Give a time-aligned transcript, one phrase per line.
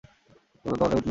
[0.65, 0.99] এগুলো তোমাদের উট না?